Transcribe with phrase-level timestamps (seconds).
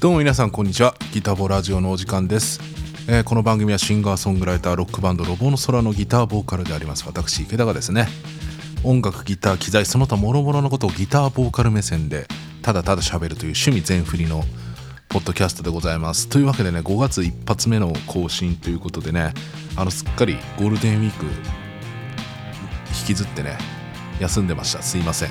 [0.00, 0.94] どうも皆さんこんにちは。
[1.12, 2.60] ギターボラジオのお時間です、
[3.08, 7.04] えーこの番組はシンガーソングライターロックバンドロボの空のギターボーカルであります。
[7.04, 8.06] 私池田がですね
[8.84, 12.28] 音楽ギター機材その他諸々のことをギターボーカル目線で
[12.62, 14.44] ただただ喋るという趣味全振りの
[15.08, 16.28] ポッドキャストでございます。
[16.28, 19.34] というわけでね5月一発目の更新ということでね
[19.74, 21.26] あのすっかりゴールデンウィーク
[23.00, 23.58] 引きずってね
[24.20, 24.80] 休んでました。
[24.80, 25.30] すいません。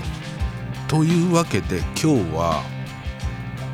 [0.90, 2.77] というわけで今日は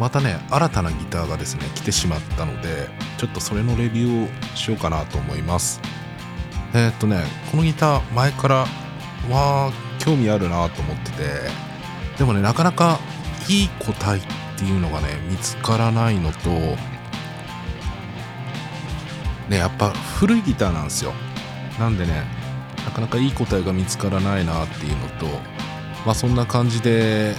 [0.04, 5.80] またね新たなギターがですね来てしまったのでちょっとそれのレビューをしようかなと思います。
[6.74, 8.56] えーっとねこのギター前から
[9.32, 9.71] わー
[10.04, 11.24] 興味あるなと思ってて
[12.18, 13.00] でもねなかなか
[13.47, 14.21] いい個体っ
[14.58, 16.50] ていうのがね見つからないのと
[19.47, 21.14] ねやっぱ古いギターなんですよ。
[21.80, 22.25] なんでね
[22.83, 25.28] なかなかいい個体が見つからないなっていうのと
[26.06, 27.36] まあそんな感じで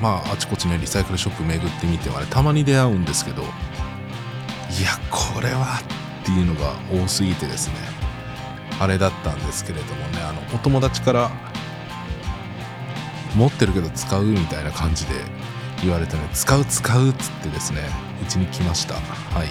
[0.00, 3.48] まああちこちねリサイクルショップ巡ってみてはねたまに出会うんですけどいや
[5.10, 5.80] これは
[6.22, 7.74] っていうのが多すぎてですね
[8.78, 11.30] あれだったんですけれどもねあのお友達から
[13.34, 15.14] 持ってるけど使うみたいな感じで
[15.82, 17.80] 言われてね使う使うっつってですね
[18.22, 18.94] うちに来ました。
[18.94, 19.48] はい、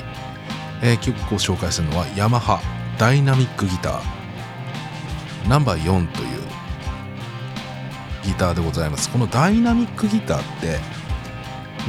[0.82, 2.60] えー今日ご紹介するのはヤマハ
[2.98, 6.44] ダイナミックギターナンバー4という
[8.26, 9.10] ギターでございます。
[9.10, 10.80] このダイナミックギターって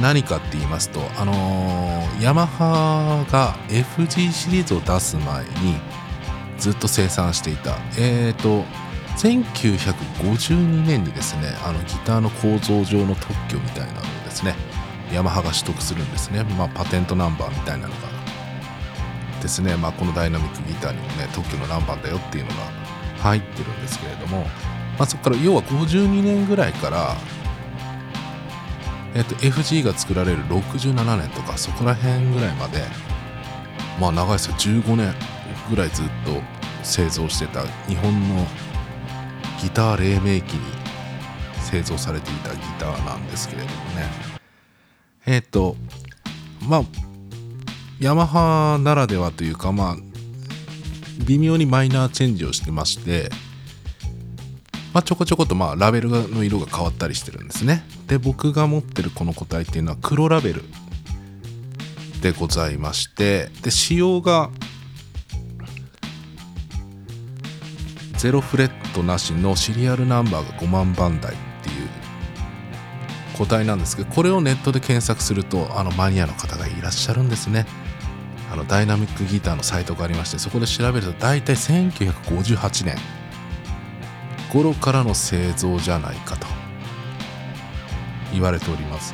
[0.01, 5.79] 何かって言いますとあのーヤマハが FG シリーズを出す前に
[6.57, 7.75] ずっと生産していた。
[7.97, 8.63] えーと
[9.17, 14.53] 1952年にですねあのギターの構造上の特許みたいなのをですね
[15.11, 16.43] ヤマハが取得するんですね。
[16.43, 18.17] まあパテントナンバーみたいなのが。
[19.41, 19.75] ですね。
[19.75, 22.55] まあこのダイナミックギターにもね特許のナンバーだよっていうのが
[23.19, 24.45] 入ってるんですけれども
[24.97, 27.15] まあ、そこから要は52年ぐらいから、
[29.13, 32.83] えっと FG が作られる67年とかそこら辺ぐらいまで
[33.99, 34.55] まあ長いですよ。
[34.55, 35.13] 15年
[35.69, 36.41] ぐらいずっと
[36.83, 38.45] 製造してた日本の
[39.61, 40.61] ギター黎明期に
[41.61, 44.09] 製造されていたギターなんですけれどもね。
[45.25, 45.75] えっ、と
[46.67, 46.83] まあ
[47.99, 49.95] ヤマハならではというかまあ
[51.25, 53.29] 微妙にマイナーチェンジをしてまして
[54.97, 57.83] まあ、ちょこちょことまあラベルの色が変わったりしてるんですね。
[58.07, 60.63] で僕が持ってるこの個体っていうのは黒ラベル
[62.23, 64.49] でございましてで仕様が
[68.13, 71.89] ゼロフレットなしのシリアルナンバーが5万番台っていう
[73.37, 77.67] 個体なんですけどこれをネットで検索するとあのマニアの方がいらっしゃるんですね。
[78.51, 82.95] あのダイナミックギターのサイトがありましてそこで調べると大体1958年
[84.57, 86.47] 頃からの製造じゃないかと。
[88.33, 89.13] 言われております。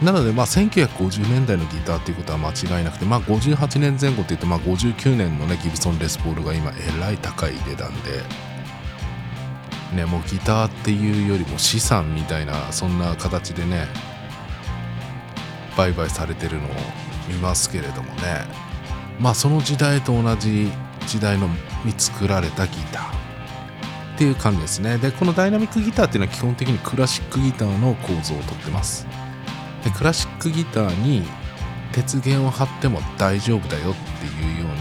[0.00, 8.22] なのでまあ1950年代のギターっていうことは間違いなくてまあ58年前後って言ってまあ59年のねギブソン・レスポールが今えらい高い値段で
[9.96, 13.88] ねもうギターっていうよりも資産みたいなそんな形でね
[15.76, 16.70] 売買されてるのを
[17.26, 18.68] 見ますけれどもね。
[19.18, 20.70] まあその時代と同じ
[21.08, 21.48] 時代の
[21.84, 23.17] に作られたギター。
[24.18, 24.98] っていう感じですね。
[24.98, 29.06] でこのダイナミックギターっていうのは基本的にクラシックギターの構造をとってます。
[29.84, 31.22] でクラシックギターに
[31.92, 34.78] 鉄弦を張っても大丈夫だよっていうように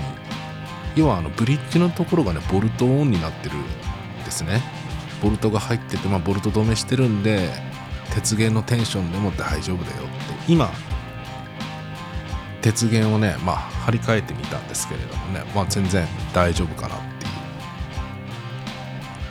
[0.95, 3.63] 要はあのブリッジのところがねボルトオンになってるん
[4.25, 4.63] ですね。
[5.21, 7.51] ボルトが入ってて、まあ、ボルト止めしてるんで
[8.15, 10.51] 鉄弦のテンションでも大丈夫だよって。
[10.51, 10.71] 今
[12.63, 13.55] 鉄弦をねまあ
[13.85, 17.16] 張り替えてみたんですけれどもねまあ全然大丈夫かなって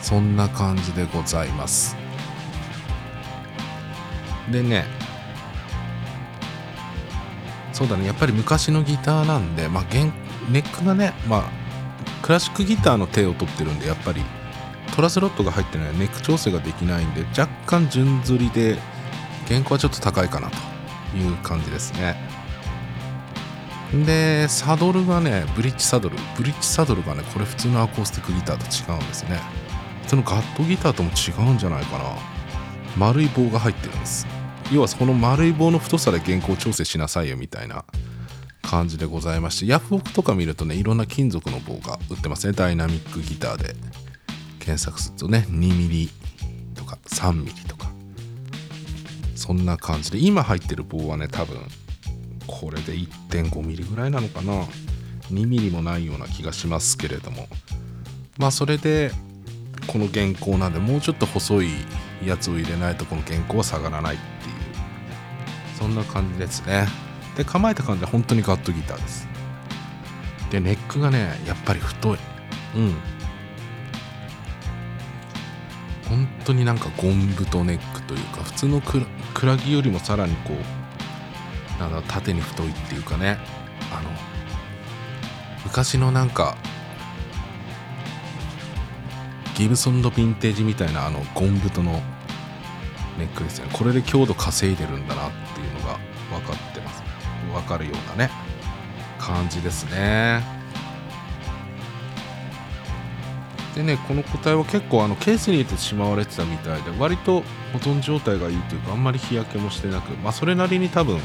[0.06, 1.96] そんな感じでございます。
[4.52, 4.84] でね
[7.72, 9.84] そうだねやっぱり昔のギターなんで、まあ、
[10.48, 11.42] ネックがね、まあ、
[12.22, 14.22] クラシックギターの手を取ってるんでやっぱり
[14.94, 18.76] トラスロットが入ってないネック調整ができないんで若干順釣りで
[19.48, 20.50] 原稿はちょっと高いかな
[21.10, 22.14] という感じですね。
[24.06, 26.16] でサドルがねブリッジサドル。
[26.36, 29.65] ブリッジサドルがねこれ普通のアコースティックギターと違うんですね。
[30.06, 32.04] そのガットギターとも違うんじゃないかな。
[32.96, 34.26] 丸い棒が入ってるんです。
[34.72, 37.84] 要はその丸い棒の太さで原稿調整しなさいよみたいな
[38.62, 42.52] 感じでございましてヤフオクとか見るとねいろんな金属の棒が売ってますね。
[42.52, 43.74] ダイナミックギターで。
[44.58, 46.10] 検索するとね 2mm
[46.74, 47.88] とか 3mm とか。
[49.36, 50.18] そんな感じで。
[50.18, 51.58] 今入ってる棒はね多分
[52.46, 54.64] これで 1.5mm ぐらいなのかな。
[55.30, 57.48] 2mm もないような気がしますけれども。
[58.38, 59.12] まあそれで
[59.86, 61.70] この原稿なんでもうちょっと細い
[62.24, 64.54] やつを入れないとこの原稿は下がらないっていう。
[65.78, 66.86] そんな感じですね。
[67.36, 69.28] で構えた感じは本当にガットギターです。
[70.50, 72.18] でネックがねやっぱり太い。
[72.76, 72.94] うん。
[76.08, 79.04] 本当になんかゴン太ネックというか普通のク
[79.44, 83.38] ラギよりもさらにこうなんだ縦に太いっていうかね。
[83.92, 84.10] あの
[85.64, 86.56] 昔のなんか
[89.56, 91.92] ギブソンのヴィンテージみたいなあのゴン太の
[93.18, 93.68] ネックですね。
[93.72, 95.98] これで強度稼いでるんだなっていうのが
[96.30, 97.02] 分かってます。
[97.52, 98.30] 分かるようなね。
[99.18, 100.42] 感じですね。
[103.74, 107.42] でねこの個体は結構あのケースに入れてしまわれてたみたいで割と
[107.72, 111.18] 保存状態がいいというかあんまり日焼けもしてなくまあそれなりに多分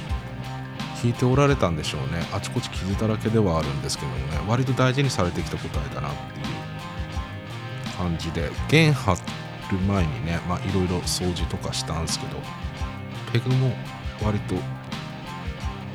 [1.01, 2.25] 引いておられたんでしょうね。
[2.31, 4.24] あちこち傷だらけではあるんですけどもね。
[4.48, 6.50] 割と大事にされてきた個体だなっていう
[8.01, 12.38] 感じで弦張る前にねまあいろいろ掃除とかしたんですけど
[13.31, 13.71] ペグも
[14.24, 14.56] 割と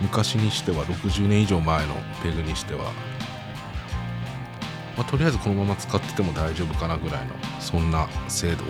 [0.01, 2.93] 昔にしては60年以上前のペグにしては、
[4.97, 8.67] まあ、とりあえずこのまま使ってても大丈夫かなぐらいのそんな精度を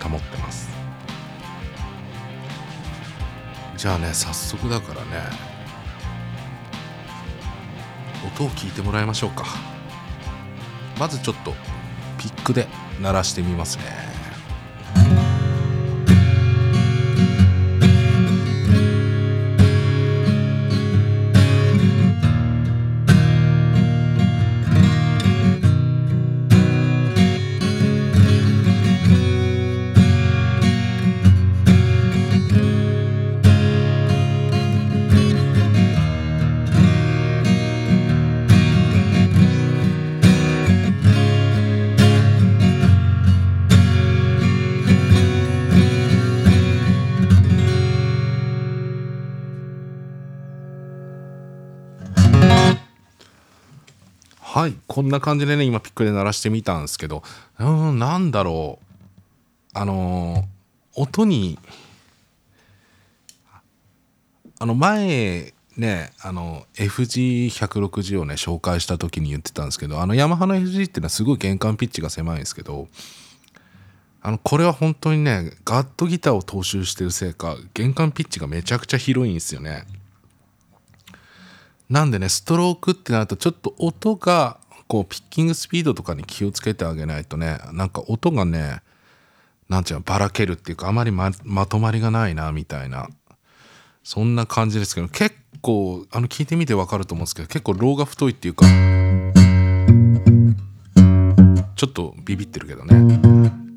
[0.00, 0.68] 保ってます。
[3.76, 5.22] じゃあね早速だからね
[8.26, 9.44] 音を聞いてもらいましょうか。
[10.98, 11.52] まずちょっと
[12.18, 12.66] ピックで
[13.00, 14.07] 鳴らしてみますね。
[54.58, 57.22] はいこんな感じでね今ピックで鳴らしてみたんですけど
[57.60, 58.84] うんなんだろう
[59.72, 61.60] あのー、音に
[64.58, 72.88] あの前ねあの FG160 をね紹介した時に言ってたんですけどあのヤマハの FG っていうのはすごい玄関ピッチが狭いんですけど
[74.22, 79.84] あのこれは本当にねガットギターを踏襲してるせいか玄関ピッチがめちゃくちゃ広いんですよね。
[81.90, 88.82] なんでねストロークってなるとちょっと音がこうピッキングスピードとかに気をつけてあげないとねなんか音がね
[89.68, 93.08] なんていうのばらけるっていうかあまりままとまりがないなみたいな
[94.02, 98.66] そんな感じですけど結構あの聞いてみてわかると思うんですけど結構ローが太いっていうか
[101.76, 103.20] ちょっとビビってるけどね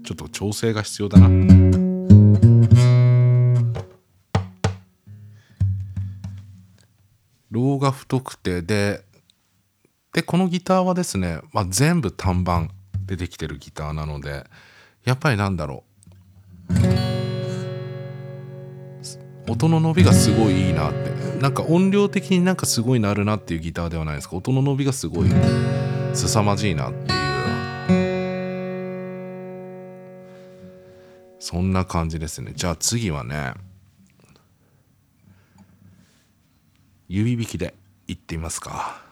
[0.06, 2.51] ちょっと調整が必要だな。
[7.82, 9.04] が太くてで
[10.14, 12.70] でこのギターはですね、まあ、全部単板
[13.06, 14.46] でできてるギターなので
[15.04, 15.92] やっぱりなんだろう。
[19.50, 21.12] 音の伸びがすごいいいなって。
[21.42, 24.36] なんか音量的になんかすごい鳴るなっていうギターではないですか。
[24.36, 25.30] 音の伸びがすごい
[26.14, 27.22] 凄まじいなっていう。
[31.40, 32.54] そんな感じですね。
[32.56, 33.54] じゃあ次はね
[37.14, 37.74] 指引きで
[38.08, 39.11] 行ってみますか。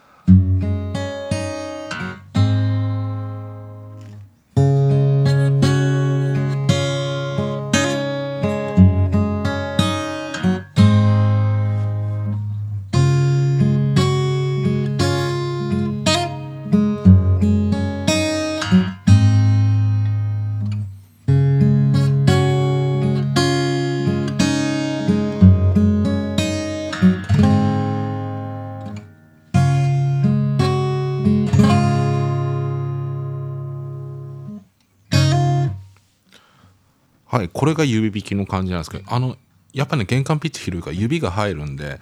[37.31, 39.37] はい、これが指引きの感じなんですけどあの
[39.71, 41.99] やっぱね玄関ピッチ広いから指が入るんで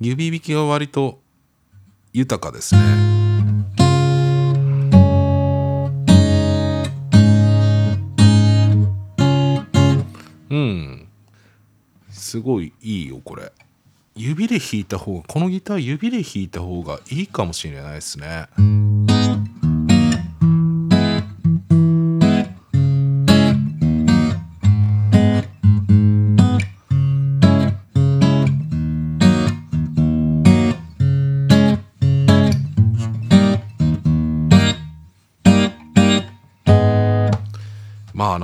[0.00, 1.18] 指引きが割と
[2.12, 2.80] 豊かですね。
[10.50, 11.08] うん
[12.10, 13.52] すごいいいよこれ
[14.14, 18.46] 指で弾いた方がこのギター指で弾いた方がいいかもしれないですね。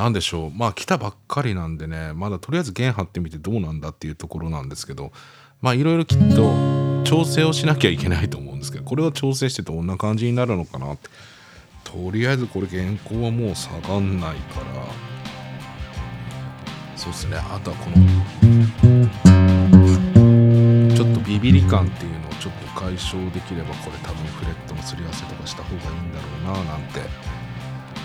[0.06, 0.50] まあなんでしょう。
[0.50, 5.10] まあ来たばっかりなんでねまだとりあえず弦張ってみてどうなんだっていうところなんですけど
[5.60, 11.10] まあいろいろきっと調整をしなきゃいけないと思うんですけどこれを調整してどんな感じになるのかなって。
[11.82, 14.66] とりあえずこれ原稿はもう下がんないから。
[16.96, 17.36] そうですね。
[17.36, 17.96] あとはこの
[20.94, 27.00] ちょっとビビり感っていうのをちょっと解消できればこれ多分フレットのすり合わせとかした方がいいんだろうななんて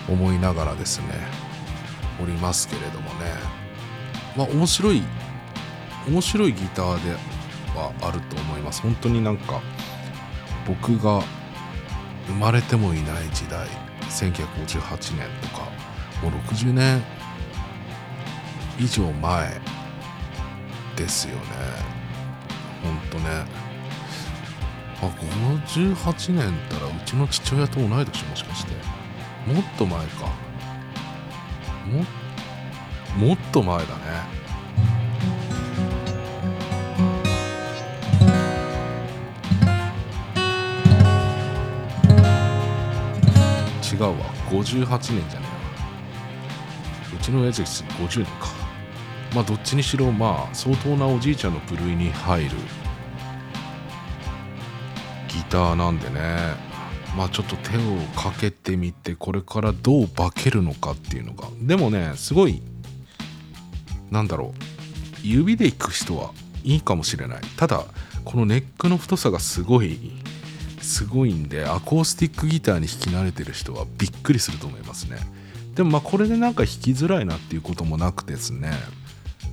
[0.08, 1.51] 思いながらですね。
[2.22, 3.34] おりますけれどもね。
[4.36, 5.04] まあ面白い
[6.08, 7.12] 面白いギターで
[7.76, 8.82] はあると思います。
[8.82, 9.62] 本当になんか
[10.66, 11.24] 僕が
[12.28, 13.68] 生まれてもいない時代
[14.10, 15.64] 1958年とか
[16.22, 17.02] もう60年
[18.80, 19.62] 以上前
[20.96, 21.42] ですよね。
[22.84, 23.46] ほんとね。
[25.04, 28.74] あ58年ったらうちの父親と同い年もしかして。
[29.52, 30.51] もっと前か。
[31.88, 32.06] も
[33.28, 34.42] もっと前だね。
[43.92, 44.14] 違うわ。
[44.50, 45.46] 58年じゃね
[47.12, 47.18] えわ。
[47.20, 48.48] うちの親父50年か。
[49.36, 52.50] まあどっちにしろまあ相当なおじいちゃんの部類に入る
[55.28, 56.71] ギターなんでね。
[57.16, 57.82] まあちょっと手を
[58.16, 62.62] かけてみてこれからどう化けるのかっていうのがでもねすごい
[64.10, 64.64] なんだろう
[65.22, 66.32] 指でいく人は
[66.64, 67.42] いいかもしれない。
[67.58, 67.84] ただ
[68.24, 69.98] このネックの太さがすごい
[70.80, 75.18] すごいんでアコースティックギターに弾き慣れてる人はびっくりすると思いますね。
[75.76, 78.72] でもまあこれでなんか弾きづらいなっていうこともなくですね。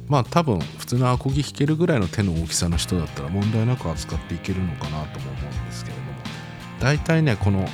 [0.09, 6.09] まあ多分普通のアコギ弾けるぐらいの手の大きさの人だったら問題なく扱っていけるのかなとも思うんですけれども。
[6.81, 7.69] 大体ねこの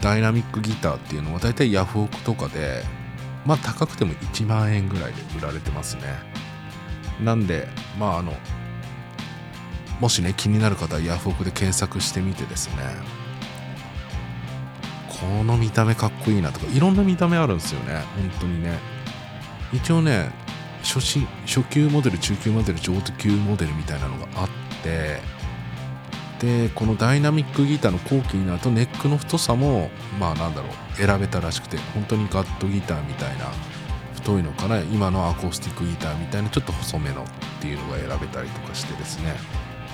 [0.00, 2.82] ダイナミックギターっていうのは大体ヤフオクとかで
[3.44, 6.02] まあ高くても1万円ぐらいで売られてますね。
[7.22, 7.68] なんで
[7.98, 8.32] まああの
[10.00, 12.82] もしね気になる方はヤフオクで検索してみてですね。
[15.08, 18.02] この見た目かっこいいなとかいろんな見た目あるんですよね。
[18.16, 18.78] 本当にね。
[19.72, 20.30] 一応ね
[20.82, 24.48] 初心初級モデル中級モデル上級モデルみたいなのがあっ
[24.82, 25.20] て
[26.42, 33.46] でこのダイナミックギターの後期になるとネックの太さもまあなんだろう選べたらしくて本当にガットギターみたいな
[34.14, 37.26] 太いのかな今のアコースティックギターみたいなちょっと細めのっ
[37.60, 39.34] ていうのが選べたりとかしてですね。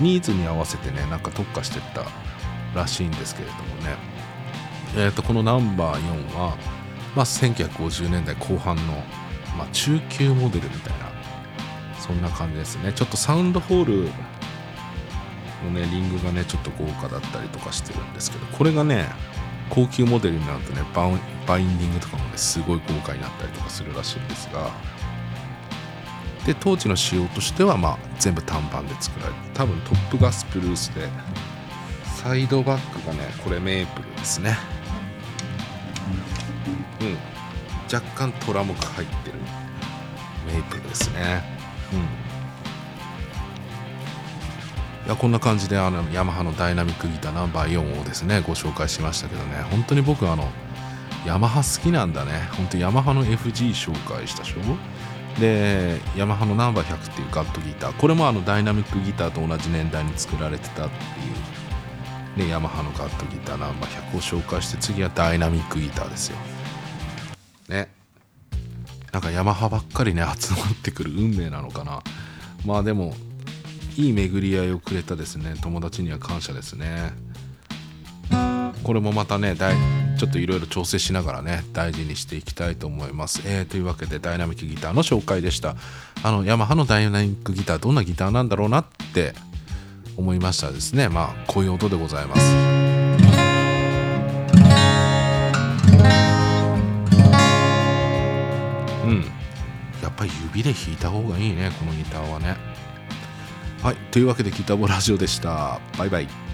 [0.01, 2.05] ニーズに合わせてねなんか特化してった
[2.75, 3.97] らしいんですけれどもね。
[4.97, 6.01] えー、とこのナンバー
[6.33, 6.57] 4は、
[7.15, 8.95] まあ、1950年代後半の、
[9.59, 11.11] まあ、中級モデルみたいな
[12.01, 12.93] そんな感じですね。
[12.95, 14.11] ちょっとサウンドホール
[15.65, 19.07] のねリングがねちょっと豪華だったりとかしてるんですけどこれがね
[19.71, 21.09] 高級モデルになるとねバ
[21.59, 24.71] インディングとかもねすごい豪華になったりとかするらしいんですが
[26.47, 31.09] で当時の仕様としてはまあ全部単板で作られて多分トップがスプルースで
[32.23, 34.57] サイドバックがねこれメープルですね。
[37.01, 37.17] うん。
[37.95, 39.39] 若干トラも入ってる
[40.47, 41.43] メープルですね。
[41.93, 42.38] うん。
[45.09, 49.63] いやこんな感じであのヤマハのダイナミックギターナンバー4をですねご紹介しましたけどね。
[49.71, 50.47] 本当に僕あの
[51.25, 52.47] ヤマハ好きなんだね。
[52.59, 55.41] 本当ヤマハの FG 紹介したでしょ？
[55.41, 57.99] でヤマハのナンバー100っていうガットギター。
[57.99, 60.95] これもあのダイナミックギターと同じ年代に作られてたって
[62.43, 62.45] いう。
[62.45, 66.37] ねヤマハのガットギターナンバー100を紹介して次はダイナミックギターですよ。
[67.71, 67.89] ね。
[69.11, 72.03] なんかヤマハばっかりね集まってくる運命なのかな。
[72.67, 73.15] まあでも
[73.99, 75.57] いい巡り合いをくれたですね。
[75.61, 77.13] 友達には感謝ですね。
[78.85, 85.75] これもまたねちょっといろいろ調整しながらね大事にしていきたいと思います、えー、というわけでダイナミックギターの紹介でした。
[86.23, 89.35] あのヤマハのダイナミックギターどんなギターなんだろうなって
[90.17, 91.09] 思いましたですね。
[91.09, 92.55] まあこういう音でございます。
[99.05, 99.25] うん。
[100.01, 102.68] やっぱり指で弾いた方がいいねこのギターはね。
[103.83, 105.81] はいというわけでギタボラジオでした。
[105.97, 106.48] バイバイ。